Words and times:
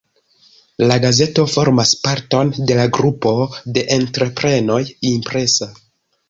La 0.91 0.95
gazeto 1.01 1.43
formas 1.55 1.91
parton 2.07 2.53
de 2.71 2.77
la 2.79 2.87
grupo 2.97 3.35
de 3.77 3.85
entreprenoj 3.99 4.81
"Impresa". 5.13 5.71